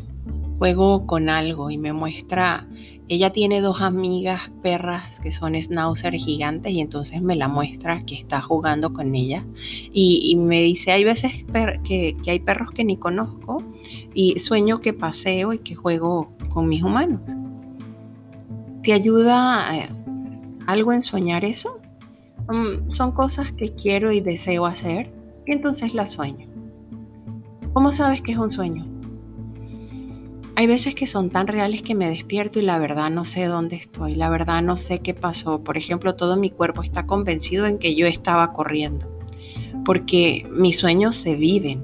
Juego 0.59 1.07
con 1.07 1.27
algo 1.27 1.71
y 1.71 1.79
me 1.79 1.91
muestra 1.91 2.67
ella 3.07 3.31
tiene 3.31 3.61
dos 3.61 3.81
amigas 3.81 4.49
perras 4.63 5.19
que 5.19 5.31
son 5.31 5.53
schnauzer 5.53 6.13
gigantes 6.15 6.73
y 6.73 6.79
entonces 6.79 7.21
me 7.21 7.35
la 7.35 7.47
muestra 7.47 8.03
que 8.03 8.15
está 8.15 8.41
jugando 8.41 8.93
con 8.93 9.13
ellas 9.13 9.45
y, 9.93 10.35
me 10.37 10.61
dice, 10.63 10.91
hay 10.91 11.03
veces 11.03 11.31
que, 11.83 12.17
hay 12.27 12.39
perros 12.39 12.71
que 12.71 12.83
ni 12.83 12.97
conozco 12.97 13.63
y 14.13 14.39
sueño 14.39 14.81
que 14.81 14.93
paseo 14.93 15.53
y 15.53 15.59
que 15.59 15.75
juego 15.75 16.31
con 16.49 16.67
mis 16.67 16.81
humanos. 16.81 17.21
¿Te 18.81 18.93
ayuda 18.93 19.77
eh, 19.77 19.89
algo 20.65 20.91
en 20.91 21.01
soñar 21.01 21.45
eso? 21.45 21.79
Mm, 22.47 22.89
son 22.89 23.11
cosas 23.11 23.51
que 23.51 23.73
quiero 23.73 24.11
y 24.11 24.19
deseo 24.19 24.65
hacer 24.65 25.11
y 25.45 25.53
entonces 25.53 25.93
las 25.93 26.13
sueño. 26.13 26.47
¿Cómo 27.73 27.95
sabes 27.95 28.21
que 28.21 28.31
es 28.31 28.37
un 28.37 28.49
sueño? 28.49 28.94
Hay 30.57 30.67
veces 30.67 30.95
que 30.95 31.05
son 31.05 31.31
tan 31.31 31.47
reales 31.47 31.81
que 31.81 31.95
me 31.95 32.09
despierto 32.09 32.59
y 32.59 32.61
la 32.61 32.77
verdad 32.77 33.09
no 33.09 33.25
sé 33.25 33.43
dónde 33.43 33.75
estoy, 33.75 34.15
la 34.15 34.29
verdad 34.29 34.61
no 34.61 34.77
sé 34.77 34.99
qué 34.99 35.13
pasó. 35.13 35.61
Por 35.61 35.77
ejemplo, 35.77 36.15
todo 36.15 36.37
mi 36.37 36.49
cuerpo 36.49 36.81
está 36.81 37.05
convencido 37.05 37.65
en 37.65 37.77
que 37.77 37.93
yo 37.93 38.07
estaba 38.07 38.53
corriendo, 38.53 39.11
porque 39.83 40.47
mis 40.49 40.77
sueños 40.79 41.17
se 41.17 41.35
viven. 41.35 41.83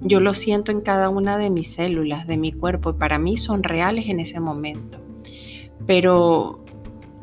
Yo 0.00 0.18
lo 0.18 0.34
siento 0.34 0.72
en 0.72 0.80
cada 0.80 1.10
una 1.10 1.38
de 1.38 1.48
mis 1.48 1.68
células, 1.68 2.26
de 2.26 2.36
mi 2.36 2.50
cuerpo, 2.50 2.90
y 2.90 2.94
para 2.94 3.20
mí 3.20 3.36
son 3.36 3.62
reales 3.62 4.08
en 4.08 4.18
ese 4.18 4.40
momento. 4.40 4.98
Pero 5.86 6.64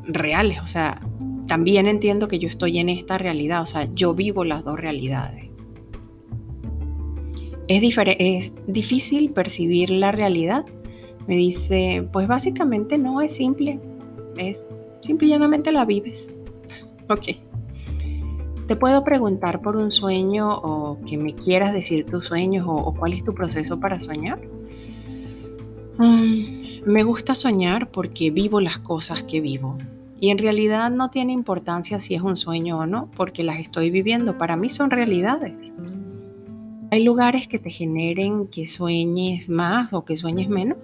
reales, 0.04 0.62
o 0.62 0.68
sea, 0.68 1.02
también 1.46 1.88
entiendo 1.88 2.30
que 2.30 2.40
yo 2.40 2.48
estoy 2.48 2.80
en 2.80 2.88
esta 2.88 3.18
realidad, 3.18 3.64
o 3.64 3.66
sea, 3.66 3.90
yo 3.94 4.14
vivo 4.14 4.46
las 4.46 4.64
dos 4.64 4.80
realidades. 4.80 5.49
¿Es, 7.70 7.98
¿Es 7.98 8.54
difícil 8.66 9.32
percibir 9.32 9.92
la 9.92 10.12
realidad? 10.12 10.66
Me 11.28 11.36
dice, 11.36 12.10
pues 12.12 12.28
básicamente 12.28 12.98
no, 12.98 13.22
es 13.22 13.36
simple. 13.36 13.80
Es 14.38 14.60
simple 15.02 15.28
y 15.28 15.30
llanamente 15.30 15.72
la 15.72 15.86
vives. 15.86 16.32
Ok. 17.08 17.28
¿Te 18.66 18.76
puedo 18.76 19.04
preguntar 19.04 19.62
por 19.62 19.78
un 19.78 19.92
sueño 19.92 20.52
o 20.52 21.00
que 21.06 21.16
me 21.18 21.36
quieras 21.36 21.74
decir 21.74 22.06
tus 22.06 22.26
sueños 22.26 22.66
o, 22.68 22.94
cuál 22.96 23.14
es 23.14 23.24
tu 23.24 23.36
proceso 23.36 23.80
para 23.80 24.00
soñar? 24.00 24.40
Mm, 26.00 26.86
me 26.88 27.04
gusta 27.04 27.36
soñar 27.36 27.92
porque 27.92 28.32
vivo 28.32 28.62
las 28.62 28.80
cosas 28.80 29.22
que 29.22 29.42
vivo. 29.42 29.78
Y 30.20 30.32
en 30.32 30.40
realidad 30.40 30.90
no 30.90 31.12
tiene 31.12 31.34
importancia 31.34 32.00
si 32.00 32.16
es 32.16 32.22
un 32.22 32.36
sueño 32.36 32.80
o 32.80 32.88
no, 32.88 33.12
porque 33.16 33.44
las 33.44 33.60
estoy 33.60 33.92
viviendo. 33.92 34.40
Para 34.40 34.56
mí 34.56 34.70
son 34.70 34.90
realidades. 34.90 35.72
Hay 36.92 37.04
lugares 37.04 37.48
que 37.48 37.60
te 37.60 37.70
generen 37.70 38.48
que 38.48 38.68
sueñes 38.68 39.48
más 39.48 39.94
o 39.94 40.06
que 40.06 40.18
sueñes 40.18 40.50
menos. 40.50 40.78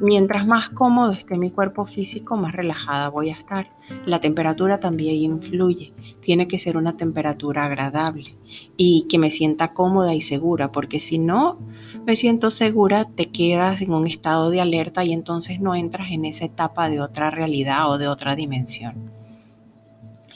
Mientras 0.00 0.46
más 0.46 0.68
cómodo 0.68 1.10
esté 1.10 1.36
mi 1.36 1.50
cuerpo 1.50 1.84
físico, 1.84 2.36
más 2.36 2.52
relajada 2.52 3.08
voy 3.08 3.30
a 3.30 3.32
estar. 3.32 3.68
La 4.06 4.20
temperatura 4.20 4.78
también 4.78 5.16
influye. 5.16 5.92
Tiene 6.20 6.46
que 6.46 6.58
ser 6.58 6.76
una 6.76 6.96
temperatura 6.96 7.64
agradable 7.64 8.36
y 8.76 9.06
que 9.08 9.18
me 9.18 9.32
sienta 9.32 9.72
cómoda 9.72 10.14
y 10.14 10.20
segura, 10.20 10.70
porque 10.70 11.00
si 11.00 11.18
no 11.18 11.58
me 12.06 12.14
siento 12.14 12.52
segura, 12.52 13.06
te 13.06 13.30
quedas 13.30 13.80
en 13.82 13.92
un 13.92 14.06
estado 14.06 14.50
de 14.50 14.60
alerta 14.60 15.04
y 15.04 15.12
entonces 15.12 15.58
no 15.58 15.74
entras 15.74 16.12
en 16.12 16.26
esa 16.26 16.44
etapa 16.44 16.88
de 16.88 17.00
otra 17.00 17.30
realidad 17.30 17.90
o 17.90 17.98
de 17.98 18.06
otra 18.06 18.36
dimensión. 18.36 19.17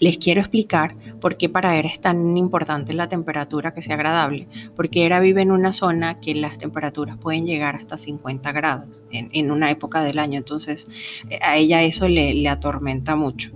Les 0.02 0.18
quiero 0.18 0.40
explicar 0.40 0.96
por 1.20 1.36
qué 1.36 1.48
para 1.48 1.78
Era 1.78 1.88
es 1.88 2.00
tan 2.00 2.36
importante 2.36 2.92
la 2.92 3.08
temperatura 3.08 3.72
que 3.72 3.82
sea 3.82 3.94
agradable, 3.94 4.48
porque 4.74 5.06
Era 5.06 5.20
vive 5.20 5.42
en 5.42 5.52
una 5.52 5.72
zona 5.72 6.18
que 6.18 6.34
las 6.34 6.58
temperaturas 6.58 7.18
pueden 7.18 7.46
llegar 7.46 7.76
hasta 7.76 7.96
50 7.96 8.50
grados 8.50 9.00
en, 9.12 9.52
una 9.52 9.70
época 9.70 10.02
del 10.02 10.18
año, 10.18 10.38
entonces 10.38 10.88
eh, 11.30 11.38
a 11.40 11.56
ella 11.56 11.84
eso 11.84 12.08
le, 12.08 12.48
atormenta 12.48 13.14
mucho. 13.14 13.52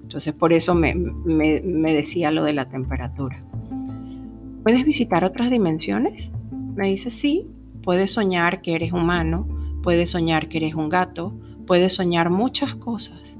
Entonces 0.00 0.32
por 0.32 0.54
eso 0.54 0.74
me 0.74 1.92
decía 1.92 2.30
lo 2.30 2.44
de 2.44 2.54
la 2.54 2.66
temperatura. 2.66 3.44
¿Puedes 4.62 4.86
visitar 4.86 5.22
otras 5.22 5.50
dimensiones? 5.50 6.32
Me 6.76 6.88
dice, 6.88 7.10
sí, 7.10 7.46
puedes 7.82 8.12
soñar 8.12 8.62
que 8.62 8.74
eres 8.74 8.94
humano, 8.94 9.46
puedes 9.82 10.08
soñar 10.08 10.48
que 10.48 10.56
eres 10.56 10.74
un 10.74 10.88
gato, 10.88 11.34
puedes 11.66 11.92
soñar 11.92 12.30
muchas 12.30 12.74
cosas 12.74 13.36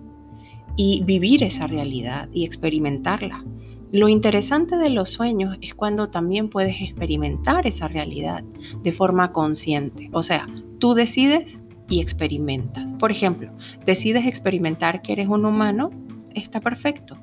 y 0.83 1.03
vivir 1.05 1.43
esa 1.43 1.67
realidad 1.67 2.31
y 2.33 2.47
experimentarla. 2.47 3.45
Lo 3.93 4.09
interesante 4.09 4.79
de 4.79 4.89
los 4.89 5.11
sueños 5.11 5.59
es 5.61 5.75
cuando 5.75 6.09
también 6.09 6.49
puedes 6.49 6.81
experimentar 6.81 7.67
esa 7.67 7.87
realidad 7.87 8.43
de 8.83 8.91
forma 8.91 9.31
consciente. 9.31 10.09
O 10.15 10.23
sea, 10.23 10.47
tú 10.79 10.95
decides 10.95 11.59
y 11.91 12.01
experimentas. 12.01 12.87
Por 12.99 13.13
ejemplo, 13.13 13.53
decides 13.85 14.27
experimentar 14.27 15.03
que 15.03 15.13
eres 15.13 15.29
un 15.29 15.45
humano, 15.45 15.91
está 16.35 16.61
perfecto. 16.61 17.19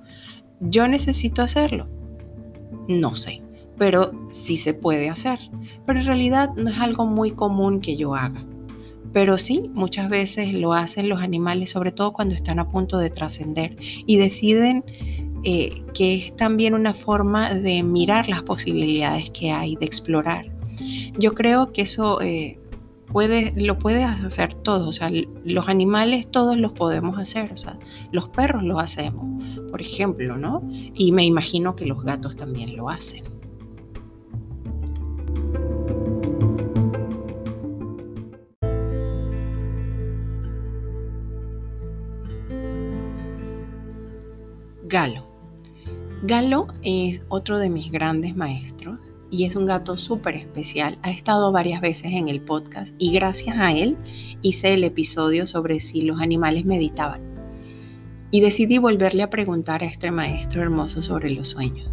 Yo 0.59 0.87
necesito 0.87 1.41
hacerlo. 1.41 1.87
No 2.87 3.15
sé, 3.15 3.41
pero 3.75 4.11
sí 4.29 4.57
se 4.57 4.75
puede 4.75 5.09
hacer. 5.09 5.39
Pero 5.87 6.01
en 6.01 6.05
realidad 6.05 6.51
no 6.55 6.69
es 6.69 6.77
algo 6.77 7.07
muy 7.07 7.31
común 7.31 7.81
que 7.81 7.97
yo 7.97 8.13
haga. 8.13 8.45
Pero 9.17 9.39
sí, 9.39 9.71
muchas 9.73 10.09
veces 10.09 10.53
lo 10.53 10.73
hacen 10.73 11.09
los 11.09 11.21
animales, 11.21 11.71
sobre 11.71 11.91
todo 11.91 12.13
cuando 12.13 12.35
están 12.35 12.59
a 12.59 12.69
punto 12.69 12.99
de 12.99 13.09
trascender 13.09 13.75
y 13.79 14.17
deciden 14.17 14.83
eh, 15.43 15.81
que 15.95 16.13
es 16.13 16.35
también 16.35 16.75
una 16.75 16.93
forma 16.93 17.51
de 17.55 17.81
mirar 17.81 18.29
las 18.29 18.43
posibilidades 18.43 19.31
que 19.31 19.49
hay, 19.49 19.75
de 19.75 19.87
explorar. 19.87 20.45
Yo 21.17 21.31
creo 21.31 21.73
que 21.73 21.81
eso 21.81 22.21
eh, 22.21 22.59
puede, 23.11 23.53
lo 23.55 23.79
puede 23.79 24.03
hacer 24.03 24.53
todos, 24.53 24.87
o 24.87 24.91
sea, 24.91 25.09
los 25.43 25.67
animales 25.67 26.29
todos 26.29 26.55
los 26.55 26.73
podemos 26.73 27.17
hacer, 27.17 27.51
o 27.51 27.57
sea, 27.57 27.79
los 28.11 28.29
perros 28.29 28.61
lo 28.61 28.79
hacemos, 28.79 29.43
por 29.71 29.81
ejemplo, 29.81 30.37
¿no? 30.37 30.61
Y 30.93 31.11
me 31.11 31.25
imagino 31.25 31.75
que 31.75 31.87
los 31.87 32.03
gatos 32.03 32.37
también 32.37 32.77
lo 32.77 32.87
hacen. 32.87 33.23
Galo. 44.87 45.27
Galo 46.23 46.67
es 46.81 47.21
otro 47.27 47.59
de 47.59 47.69
mis 47.69 47.91
grandes 47.91 48.37
maestros 48.37 48.97
y 49.29 49.43
es 49.43 49.57
un 49.57 49.65
gato 49.65 49.97
súper 49.97 50.35
especial. 50.35 50.97
Ha 51.01 51.11
estado 51.11 51.51
varias 51.51 51.81
veces 51.81 52.13
en 52.13 52.29
el 52.29 52.39
podcast 52.39 52.95
y 52.97 53.11
gracias 53.11 53.57
a 53.57 53.73
él 53.73 53.97
hice 54.41 54.73
el 54.73 54.85
episodio 54.85 55.45
sobre 55.45 55.81
si 55.81 56.03
los 56.03 56.21
animales 56.21 56.63
meditaban. 56.63 57.19
Y 58.31 58.39
decidí 58.39 58.77
volverle 58.77 59.23
a 59.23 59.29
preguntar 59.29 59.83
a 59.83 59.87
este 59.87 60.09
maestro 60.09 60.61
hermoso 60.61 61.01
sobre 61.01 61.31
los 61.31 61.49
sueños. 61.49 61.89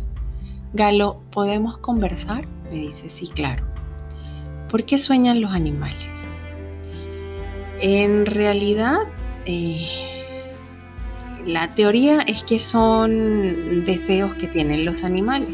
Galo, 0.72 1.20
¿podemos 1.32 1.78
conversar? 1.78 2.46
Me 2.70 2.78
dice, 2.78 3.08
sí, 3.08 3.26
claro. 3.26 3.64
¿Por 4.68 4.84
qué 4.84 4.98
sueñan 4.98 5.40
los 5.40 5.50
animales? 5.50 6.06
En 7.80 8.24
realidad, 8.24 9.00
eh, 9.46 10.13
la 11.46 11.74
teoría 11.74 12.20
es 12.20 12.42
que 12.44 12.58
son 12.58 13.84
deseos 13.84 14.34
que 14.34 14.46
tienen 14.48 14.84
los 14.84 15.04
animales. 15.04 15.50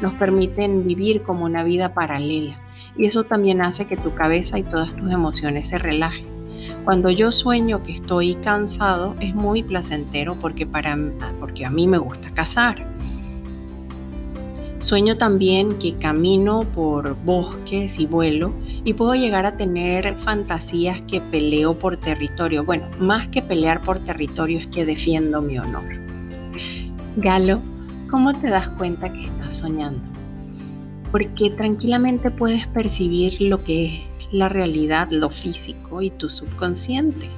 Nos 0.00 0.14
permiten 0.14 0.86
vivir 0.86 1.22
como 1.22 1.44
una 1.44 1.64
vida 1.64 1.94
paralela. 1.94 2.60
Y 2.96 3.06
eso 3.06 3.24
también 3.24 3.60
hace 3.62 3.86
que 3.86 3.96
tu 3.96 4.14
cabeza 4.14 4.58
y 4.58 4.62
todas 4.62 4.94
tus 4.94 5.10
emociones 5.10 5.68
se 5.68 5.78
relajen. 5.78 6.26
Cuando 6.84 7.10
yo 7.10 7.32
sueño 7.32 7.82
que 7.82 7.92
estoy 7.92 8.34
cansado 8.36 9.16
es 9.20 9.34
muy 9.34 9.62
placentero 9.62 10.36
porque, 10.38 10.66
para, 10.66 10.96
porque 11.40 11.64
a 11.64 11.70
mí 11.70 11.88
me 11.88 11.98
gusta 11.98 12.30
cazar. 12.30 12.86
Sueño 14.78 15.16
también 15.16 15.78
que 15.78 15.96
camino 15.96 16.60
por 16.74 17.16
bosques 17.24 17.98
y 17.98 18.06
vuelo 18.06 18.52
y 18.84 18.94
puedo 18.94 19.14
llegar 19.14 19.46
a 19.46 19.56
tener 19.56 20.14
fantasías 20.16 21.00
que 21.02 21.20
peleo 21.20 21.78
por 21.78 21.96
territorio. 21.96 22.64
Bueno, 22.64 22.86
más 22.98 23.28
que 23.28 23.42
pelear 23.42 23.82
por 23.82 24.00
territorio 24.00 24.58
es 24.58 24.66
que 24.68 24.84
defiendo 24.84 25.40
mi 25.40 25.58
honor. 25.58 25.84
Galo, 27.16 27.60
¿cómo 28.10 28.38
te 28.38 28.48
das 28.48 28.68
cuenta 28.70 29.12
que 29.12 29.26
estás 29.26 29.56
soñando? 29.56 30.02
Porque 31.10 31.50
tranquilamente 31.50 32.30
puedes 32.30 32.66
percibir 32.68 33.40
lo 33.40 33.62
que 33.62 33.96
es 34.18 34.28
la 34.32 34.48
realidad, 34.48 35.08
lo 35.10 35.30
físico 35.30 36.02
y 36.02 36.10
tu 36.10 36.28
subconsciente. 36.28 37.28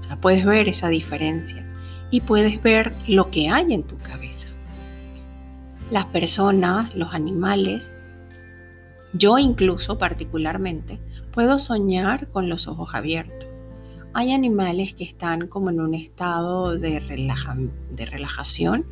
O 0.00 0.02
sea, 0.04 0.16
puedes 0.16 0.44
ver 0.44 0.68
esa 0.68 0.88
diferencia 0.88 1.66
y 2.10 2.20
puedes 2.20 2.62
ver 2.62 2.94
lo 3.06 3.30
que 3.30 3.48
hay 3.48 3.72
en 3.72 3.82
tu 3.82 3.96
cabeza 3.98 4.48
las 5.90 6.06
personas, 6.06 6.94
los 6.94 7.14
animales, 7.14 7.92
yo 9.14 9.38
incluso 9.38 9.96
particularmente, 9.98 11.00
puedo 11.32 11.58
soñar 11.58 12.28
con 12.28 12.48
los 12.48 12.68
ojos 12.68 12.94
abiertos. 12.94 13.48
Hay 14.12 14.32
animales 14.32 14.94
que 14.94 15.02
están 15.02 15.48
como 15.48 15.70
en 15.70 15.80
un 15.80 15.94
estado 15.94 16.78
de, 16.78 17.00
relajación 17.00 18.86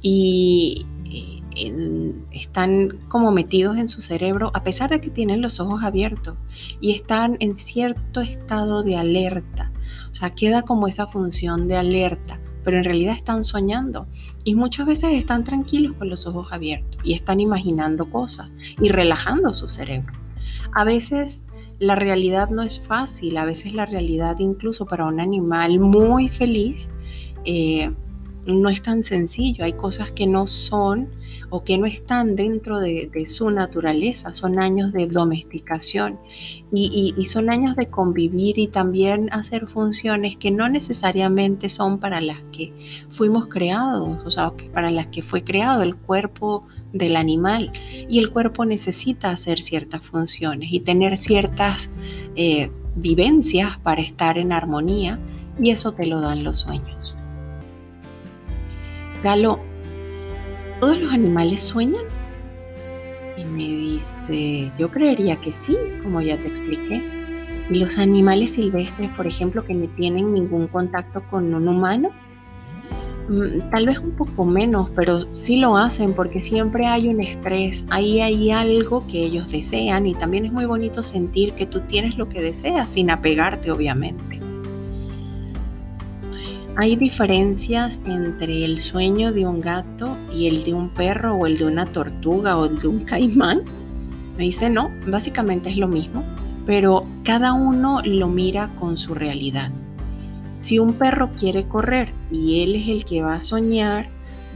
y 0.00 0.86
eh, 1.04 2.14
están 2.32 2.98
como 3.08 3.30
metidos 3.30 3.76
en 3.76 3.88
su 3.88 4.00
cerebro 4.00 4.50
a 4.54 4.64
pesar 4.64 4.88
de 4.88 5.02
que 5.02 5.10
tienen 5.10 5.42
los 5.42 5.60
ojos 5.60 5.82
abiertos 5.82 6.36
y 6.80 6.92
están 6.92 7.36
en 7.40 7.58
cierto 7.58 8.22
estado 8.22 8.82
de 8.82 8.96
alerta. 8.96 9.70
O 10.10 10.14
sea, 10.14 10.30
queda 10.30 10.62
como 10.62 10.88
esa 10.88 11.06
función 11.06 11.68
de 11.68 11.76
alerta 11.76 12.40
pero 12.64 12.78
en 12.78 12.84
realidad 12.84 13.14
están 13.14 13.44
soñando 13.44 14.06
y 14.42 14.54
muchas 14.54 14.86
veces 14.86 15.12
están 15.12 15.44
tranquilos 15.44 15.94
con 15.96 16.08
los 16.08 16.26
ojos 16.26 16.48
abiertos 16.50 17.00
y 17.04 17.14
están 17.14 17.40
imaginando 17.40 18.10
cosas 18.10 18.50
y 18.80 18.88
relajando 18.88 19.54
su 19.54 19.68
cerebro. 19.68 20.12
A 20.72 20.84
veces 20.84 21.44
la 21.78 21.94
realidad 21.94 22.48
no 22.50 22.62
es 22.62 22.80
fácil, 22.80 23.36
a 23.36 23.44
veces 23.44 23.74
la 23.74 23.86
realidad 23.86 24.38
incluso 24.38 24.86
para 24.86 25.06
un 25.06 25.20
animal 25.20 25.78
muy 25.78 26.28
feliz 26.28 26.88
eh, 27.44 27.92
no 28.46 28.68
es 28.68 28.82
tan 28.82 29.04
sencillo, 29.04 29.64
hay 29.64 29.72
cosas 29.72 30.10
que 30.10 30.26
no 30.26 30.46
son 30.46 31.08
o 31.50 31.64
que 31.64 31.78
no 31.78 31.86
están 31.86 32.36
dentro 32.36 32.80
de, 32.80 33.10
su 33.26 33.50
naturaleza, 33.50 34.34
son 34.34 34.58
años 34.58 34.92
de 34.92 35.06
domesticación. 35.06 36.18
Y, 36.72 37.14
son 37.28 37.50
años 37.50 37.76
de 37.76 37.86
convivir 37.86 38.58
y 38.58 38.66
también 38.66 39.32
hacer 39.32 39.66
funciones 39.66 40.36
que 40.36 40.50
no 40.50 40.68
necesariamente 40.68 41.68
son 41.68 41.98
para 41.98 42.20
las 42.20 42.42
que 42.52 42.72
fuimos 43.08 43.48
creados, 43.48 44.24
o 44.24 44.30
sea, 44.30 44.52
para 44.72 44.90
las 44.90 45.06
que 45.08 45.22
fue 45.22 45.44
creado 45.44 45.82
el 45.82 45.96
cuerpo 45.96 46.66
del 46.92 47.16
animal. 47.16 47.72
Y 48.08 48.18
el 48.18 48.30
cuerpo 48.30 48.64
necesita 48.64 49.30
hacer 49.30 49.60
ciertas 49.60 50.02
funciones 50.02 50.72
y 50.72 50.80
tener 50.80 51.16
ciertas 51.16 51.88
eh, 52.36 52.70
vivencias 52.96 53.78
para 53.78 54.02
estar 54.02 54.38
en 54.38 54.52
armonía 54.52 55.18
y 55.60 55.70
eso 55.70 55.92
te 55.92 56.06
lo 56.06 56.20
dan 56.20 56.44
los 56.44 56.60
sueños. 56.60 57.03
Galo, 59.24 59.58
¿todos 60.80 61.00
los 61.00 61.10
animales 61.10 61.62
sueñan? 61.62 62.04
Y 63.38 63.44
me 63.44 63.64
dice, 63.64 64.70
yo 64.78 64.90
creería 64.90 65.36
que 65.36 65.50
sí, 65.50 65.74
como 66.02 66.20
ya 66.20 66.36
te 66.36 66.46
expliqué. 66.46 67.02
¿Y 67.70 67.78
los 67.78 67.96
animales 67.96 68.50
silvestres, 68.50 69.10
por 69.12 69.26
ejemplo, 69.26 69.64
que 69.64 69.72
no 69.72 69.88
tienen 69.96 70.34
ningún 70.34 70.66
contacto 70.66 71.22
con 71.30 71.54
un 71.54 71.66
humano? 71.66 72.10
Mm, 73.30 73.70
tal 73.70 73.86
vez 73.86 73.98
un 73.98 74.10
poco 74.10 74.44
menos, 74.44 74.90
pero 74.94 75.32
sí 75.32 75.56
lo 75.56 75.78
hacen 75.78 76.12
porque 76.12 76.42
siempre 76.42 76.84
hay 76.84 77.08
un 77.08 77.22
estrés, 77.22 77.86
ahí 77.88 78.20
hay 78.20 78.50
algo 78.50 79.06
que 79.06 79.24
ellos 79.24 79.50
desean 79.50 80.04
y 80.04 80.14
también 80.14 80.44
es 80.44 80.52
muy 80.52 80.66
bonito 80.66 81.02
sentir 81.02 81.54
que 81.54 81.64
tú 81.64 81.80
tienes 81.80 82.18
lo 82.18 82.28
que 82.28 82.42
deseas 82.42 82.90
sin 82.90 83.08
apegarte, 83.08 83.70
obviamente. 83.70 84.33
¿Hay 86.76 86.96
diferencias 86.96 88.00
entre 88.04 88.64
el 88.64 88.80
sueño 88.80 89.32
de 89.32 89.46
un 89.46 89.60
gato 89.60 90.16
y 90.34 90.48
el 90.48 90.64
de 90.64 90.74
un 90.74 90.92
perro 90.92 91.36
o 91.36 91.46
el 91.46 91.56
de 91.56 91.66
una 91.66 91.86
tortuga 91.86 92.56
o 92.56 92.66
el 92.66 92.80
de 92.80 92.88
un 92.88 93.04
caimán? 93.04 93.62
Me 94.36 94.42
dice, 94.42 94.68
no, 94.68 94.88
básicamente 95.06 95.70
es 95.70 95.76
lo 95.76 95.86
mismo, 95.86 96.24
pero 96.66 97.06
cada 97.22 97.52
uno 97.52 98.02
lo 98.04 98.26
mira 98.26 98.74
con 98.74 98.98
su 98.98 99.14
realidad. 99.14 99.70
Si 100.56 100.80
un 100.80 100.94
perro 100.94 101.30
quiere 101.38 101.68
correr 101.68 102.12
y 102.32 102.64
él 102.64 102.74
es 102.74 102.88
el 102.88 103.04
que 103.04 103.22
va 103.22 103.36
a 103.36 103.42
soñar, 103.44 104.08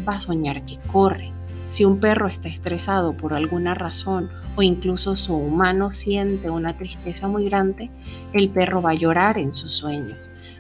va 0.07 0.16
a 0.16 0.20
soñar 0.20 0.66
que 0.66 0.81
corre. 0.88 1.31
Si 1.68 1.85
un 1.85 2.00
perro 2.00 2.26
está 2.26 2.48
estresado 2.48 3.16
por 3.16 3.33
alguna 3.33 3.74
razón 3.74 4.28
o 4.57 4.62
incluso 4.62 5.16
su 5.16 5.37
humano 5.37 5.92
siente 5.92 6.50
una 6.50 6.76
tristeza 6.76 7.28
muy 7.28 7.44
grande, 7.44 7.92
el 8.33 8.48
perro 8.48 8.83
va 8.83 8.90
a 8.90 8.94
llorar 8.94 9.38
en 9.38 9.52
su 9.52 9.68
sueño 9.68 10.16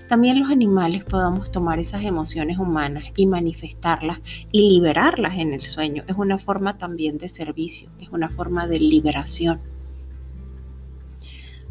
también 0.08 0.40
los 0.40 0.50
animales 0.50 1.04
podamos 1.04 1.52
tomar 1.52 1.78
esas 1.78 2.02
emociones 2.02 2.58
humanas 2.58 3.04
y 3.14 3.26
manifestarlas 3.26 4.20
y 4.50 4.68
liberarlas 4.70 5.36
en 5.36 5.52
el 5.52 5.60
sueño. 5.60 6.02
Es 6.08 6.16
una 6.16 6.38
forma 6.38 6.78
también 6.78 7.18
de 7.18 7.28
servicio, 7.28 7.90
es 8.00 8.08
una 8.08 8.30
forma 8.30 8.66
de 8.66 8.80
liberación. 8.80 9.60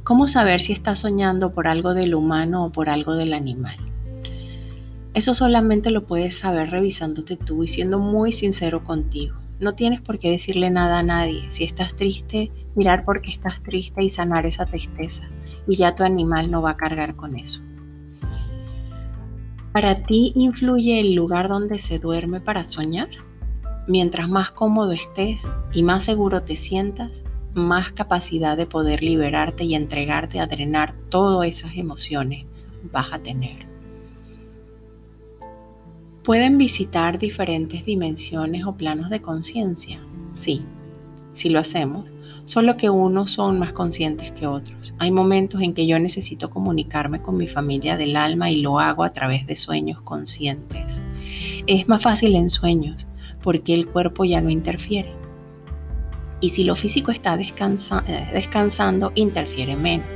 ¿Cómo 0.04 0.28
saber 0.28 0.62
si 0.62 0.72
estás 0.72 1.00
soñando 1.00 1.52
por 1.52 1.68
algo 1.68 1.94
del 1.94 2.16
humano 2.16 2.66
o 2.66 2.72
por 2.72 2.90
algo 2.90 3.16
del 3.16 3.34
animal? 3.34 3.76
Eso 5.16 5.34
solamente 5.34 5.90
lo 5.90 6.06
puedes 6.06 6.38
saber 6.38 6.70
revisándote 6.70 7.38
tú 7.38 7.64
y 7.64 7.68
siendo 7.68 7.98
muy 7.98 8.32
sincero 8.32 8.84
contigo. 8.84 9.36
No 9.60 9.72
tienes 9.72 10.00
por 10.00 10.20
qué 10.20 10.30
decirle 10.30 10.70
nada 10.70 11.00
a 11.00 11.04
nadie. 11.04 11.48
Si 11.50 11.64
estás 11.64 11.96
triste, 11.96 12.52
mirar 12.76 13.04
por 13.04 13.22
qué 13.22 13.32
estás 13.32 13.64
triste 13.64 14.04
y 14.04 14.12
sanar 14.12 14.46
esa 14.46 14.68
tristeza. 14.68 15.24
Y 15.68 15.76
ya 15.76 15.96
tu 15.96 16.04
animal 16.04 16.52
no 16.52 16.62
va 16.62 16.72
a 16.72 16.78
cargar 16.78 17.16
con 17.16 17.36
eso. 17.36 17.62
¿Para 19.78 19.94
ti 19.94 20.32
influye 20.34 21.00
el 21.00 21.14
lugar 21.14 21.50
donde 21.50 21.78
se 21.78 22.00
duerme 22.00 22.42
para 22.42 22.64
soñar? 22.64 23.10
Mientras 23.88 24.28
más 24.28 24.50
cómodo 24.50 24.92
estés 24.92 25.44
y 25.72 25.84
más 25.84 26.04
seguro 26.04 26.42
te 26.42 26.56
sientas, 26.56 27.22
más 27.54 27.92
capacidad 27.92 28.58
de 28.58 28.66
poder 28.66 29.04
liberarte 29.04 29.66
y 29.66 29.76
entregarte 29.76 30.40
a 30.40 30.48
drenar 30.48 30.96
todas 31.10 31.48
esas 31.48 31.76
emociones 31.76 32.48
vas 32.92 33.14
a 33.14 33.20
tener. 33.20 33.68
¿Pueden 36.24 36.58
visitar 36.58 37.20
diferentes 37.20 37.86
dimensiones 37.86 38.66
o 38.66 38.76
planos 38.76 39.12
de 39.12 39.22
conciencia? 39.22 40.00
Sí, 40.34 40.64
si 41.34 41.50
lo 41.50 41.60
hacemos, 41.60 42.10
solo 42.48 42.78
que 42.78 42.90
unos 42.90 43.34
son 43.34 43.60
más 43.60 43.74
conscientes 43.74 44.32
que 44.32 44.48
otros. 44.48 44.94
Hay 45.00 45.12
momentos 45.12 45.62
en 45.62 45.74
que 45.74 45.86
yo 45.86 46.00
necesito 46.00 46.50
comunicarme 46.50 47.22
con 47.22 47.36
mi 47.36 47.48
familia 47.48 47.98
del 47.98 48.16
alma 48.16 48.50
y 48.50 48.62
lo 48.62 48.80
hago 48.80 49.04
a 49.04 49.12
través 49.12 49.46
de 49.46 49.58
sueños 49.58 50.02
conscientes. 50.02 51.04
Es 51.68 51.90
más 51.90 52.02
fácil 52.02 52.36
en 52.36 52.50
sueños 52.50 53.06
porque 53.44 53.74
el 53.74 53.88
cuerpo 53.88 54.24
ya 54.24 54.40
no 54.40 54.50
interfiere. 54.50 55.12
Y 56.40 56.50
si 56.50 56.64
lo 56.64 56.76
físico 56.76 57.12
está 57.12 57.36
eh, 57.36 58.30
descansando, 58.34 59.12
interfiere 59.16 59.76
menos. 59.76 60.08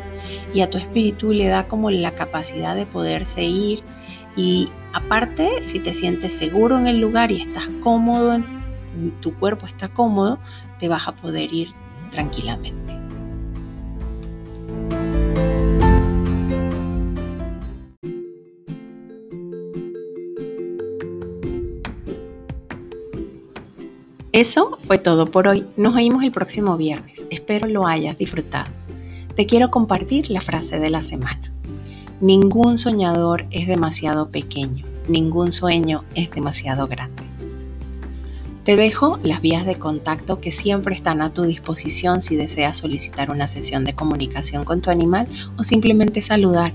Y 0.53 0.61
a 0.61 0.69
tu 0.69 0.77
espíritu 0.77 1.33
le 1.33 1.47
da 1.47 1.67
como 1.67 1.91
la 1.91 2.11
capacidad 2.11 2.75
de 2.75 2.85
poderse 2.85 3.43
ir. 3.43 3.81
Y 4.37 4.69
aparte, 4.93 5.49
si 5.63 5.79
te 5.79 5.93
sientes 5.93 6.31
seguro 6.31 6.77
en 6.77 6.87
el 6.87 7.01
lugar 7.01 7.31
y 7.33 7.41
estás 7.41 7.69
cómodo, 7.83 8.39
tu 9.19 9.35
cuerpo 9.35 9.65
está 9.65 9.89
cómodo, 9.89 10.39
te 10.79 10.87
vas 10.87 11.07
a 11.07 11.15
poder 11.15 11.51
ir 11.51 11.80
tranquilamente. 12.11 13.01
Eso 24.33 24.77
fue 24.81 24.97
todo 24.97 25.29
por 25.29 25.49
hoy. 25.49 25.65
Nos 25.75 25.93
oímos 25.95 26.23
el 26.23 26.31
próximo 26.31 26.77
viernes. 26.77 27.25
Espero 27.29 27.67
lo 27.67 27.85
hayas 27.85 28.17
disfrutado. 28.17 28.71
Te 29.35 29.45
quiero 29.45 29.69
compartir 29.69 30.29
la 30.29 30.39
frase 30.39 30.79
de 30.79 30.89
la 30.89 31.01
semana. 31.01 31.51
Ningún 32.21 32.77
soñador 32.77 33.45
es 33.51 33.67
demasiado 33.67 34.29
pequeño, 34.29 34.85
ningún 35.07 35.51
sueño 35.51 36.03
es 36.15 36.29
demasiado 36.31 36.87
grande. 36.87 37.30
Te 38.63 38.75
dejo 38.75 39.17
las 39.23 39.41
vías 39.41 39.65
de 39.65 39.79
contacto 39.79 40.39
que 40.39 40.51
siempre 40.51 40.93
están 40.93 41.23
a 41.23 41.33
tu 41.33 41.41
disposición 41.43 42.21
si 42.21 42.35
deseas 42.35 42.77
solicitar 42.77 43.31
una 43.31 43.47
sesión 43.47 43.85
de 43.85 43.93
comunicación 43.93 44.65
con 44.65 44.81
tu 44.81 44.91
animal 44.91 45.27
o 45.57 45.63
simplemente 45.63 46.21
saludar. 46.21 46.71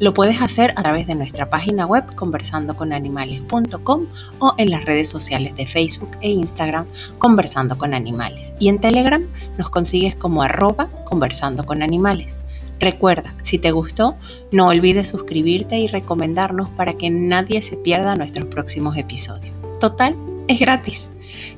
Lo 0.00 0.14
puedes 0.14 0.40
hacer 0.40 0.72
a 0.76 0.82
través 0.82 1.06
de 1.06 1.14
nuestra 1.14 1.50
página 1.50 1.84
web 1.84 2.14
conversandoconanimales.com 2.14 4.06
o 4.38 4.54
en 4.56 4.70
las 4.70 4.86
redes 4.86 5.10
sociales 5.10 5.54
de 5.54 5.66
Facebook 5.66 6.12
e 6.22 6.30
Instagram 6.30 6.86
Conversando 7.18 7.76
con 7.76 7.92
Animales. 7.92 8.54
Y 8.58 8.68
en 8.68 8.80
Telegram 8.80 9.22
nos 9.58 9.68
consigues 9.68 10.16
como 10.16 10.42
arroba 10.42 10.88
conversando 11.04 11.66
con 11.66 11.82
animales. 11.82 12.32
Recuerda, 12.80 13.34
si 13.42 13.58
te 13.58 13.72
gustó, 13.72 14.14
no 14.50 14.68
olvides 14.68 15.08
suscribirte 15.08 15.78
y 15.78 15.88
recomendarnos 15.88 16.70
para 16.70 16.94
que 16.94 17.10
nadie 17.10 17.60
se 17.60 17.76
pierda 17.76 18.16
nuestros 18.16 18.46
próximos 18.46 18.96
episodios. 18.96 19.54
Total, 19.78 20.14
es 20.46 20.58
gratis. 20.58 21.08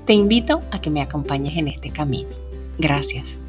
Te 0.04 0.12
invito 0.12 0.60
a 0.70 0.80
que 0.80 0.90
me 0.90 1.02
acompañes 1.02 1.56
en 1.56 1.68
este 1.68 1.90
camino. 1.90 2.30
Gracias. 2.78 3.39